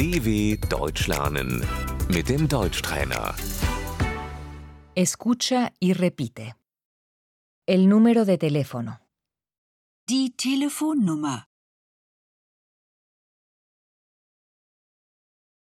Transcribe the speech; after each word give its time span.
DW 0.00 0.30
Deutsch 0.78 1.04
lernen 1.12 1.50
mit 2.14 2.24
dem 2.32 2.42
Deutschtrainer. 2.58 3.26
Escucha 4.96 5.74
y 5.78 5.92
repite. 5.92 6.54
El 7.68 7.86
número 7.86 8.24
de 8.24 8.38
teléfono. 8.38 8.92
Die 10.08 10.30
Telefonnummer. 10.30 11.40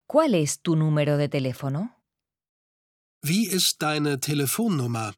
¿Cuál 0.07 0.35
es 0.35 0.61
tu 0.61 0.77
número 0.77 1.17
de 1.17 1.27
teléfono? 1.27 1.81
Wie 3.23 3.47
ist 3.57 3.81
deine 3.83 4.17
Telefonnummer? 4.21 5.13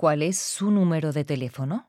¿Cuál 0.00 0.22
es 0.22 0.38
su 0.38 0.70
número 0.70 1.10
de 1.12 1.24
teléfono? 1.24 1.88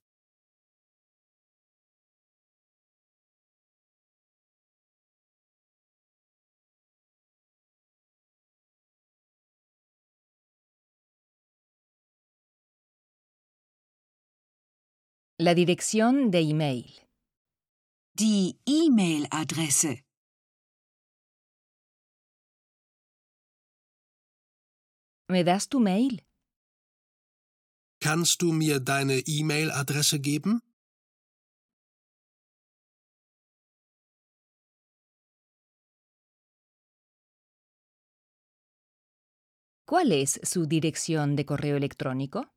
La 15.43 15.55
dirección 15.55 16.29
de 16.29 16.41
email. 16.41 17.01
Die 18.15 18.59
e 18.67 20.01
¿Me 25.33 25.43
das 25.43 25.67
tu 25.67 25.79
mail? 25.79 26.27
Kannst 27.99 28.39
du 28.43 28.53
mir 28.53 28.79
deine 28.83 29.23
E-Mail-Adresse 29.25 30.19
geben? 30.19 30.61
¿Cuál 39.87 40.11
es 40.11 40.39
su 40.43 40.67
dirección 40.67 41.35
de 41.35 41.47
correo 41.47 41.77
electrónico? 41.77 42.51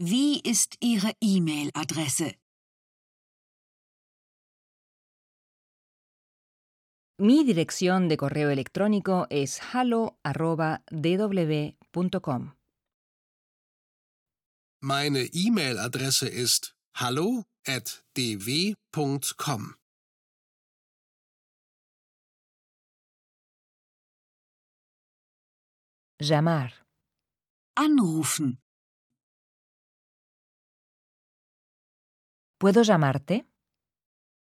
Wie 0.00 0.40
ist 0.48 0.76
Ihre 0.80 1.10
E-Mail-Adresse? 1.20 2.36
Mi 7.20 7.42
dirección 7.44 8.06
de 8.08 8.16
correo 8.16 8.48
electrónico 8.50 9.26
es 9.28 9.58
hallo.dw.com. 9.74 12.52
Meine 14.82 15.28
E-Mail-Adresse 15.32 16.28
ist 16.28 16.76
hallo.dw.com. 16.94 19.74
Llamar. 26.20 26.72
Anrufen. 27.76 28.60
¿Puedo 32.60 32.82
llamarte? 32.82 33.46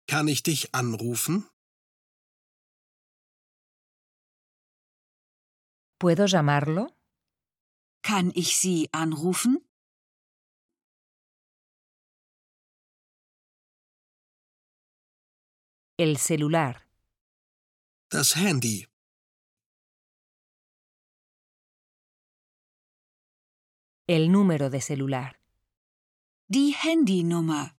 Kann 0.07 0.27
ich 0.29 0.41
dich 0.41 0.69
anrufen? 0.73 1.45
¿Puedo 5.99 6.25
llamarlo? 6.25 6.87
Kann 8.01 8.31
ich 8.33 8.55
sie 8.55 8.89
anrufen? 8.91 9.69
El 15.99 16.17
celular. 16.17 16.87
Das 18.09 18.35
Handy. 18.35 18.87
El 24.07 24.31
número 24.31 24.71
de 24.71 24.81
celular. 24.81 25.39
Die 26.49 26.73
Handynummer. 26.73 27.77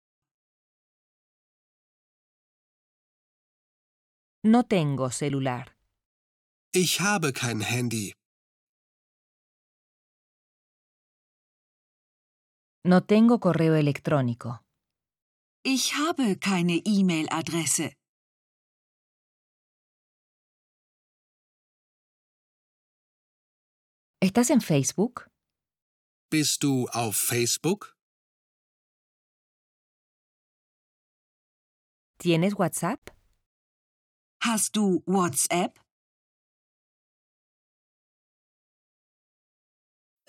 No 4.42 4.62
tengo 4.64 5.10
celular. 5.10 5.76
Ich 6.72 7.00
habe 7.02 7.34
kein 7.34 7.60
Handy. 7.60 8.14
No 12.84 13.02
tengo 13.02 13.38
correo 13.38 13.74
electrónico. 13.74 14.58
Ich 15.62 15.92
habe 15.96 16.38
keine 16.38 16.80
E-Mail-Adresse. 16.86 17.92
¿Estás 24.22 24.48
en 24.48 24.62
Facebook? 24.62 25.28
Bist 26.30 26.62
du 26.62 26.86
auf 26.94 27.14
Facebook? 27.14 27.94
¿Tienes 32.18 32.54
WhatsApp? 32.58 33.10
Hast 34.42 34.74
du 34.76 35.02
WhatsApp? 35.06 35.78